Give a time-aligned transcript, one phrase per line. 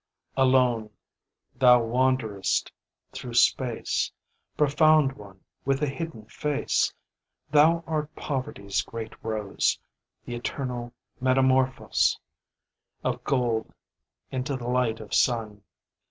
[0.35, 0.89] Alone
[1.55, 2.71] Thou wanderest
[3.11, 4.11] through space,
[4.57, 6.91] Profound One with the hidden face;
[7.51, 9.77] Thou art Poverty's great rose,
[10.25, 12.17] The eternal metamorphose
[13.03, 13.71] Of gold
[14.31, 15.61] into the light of sun.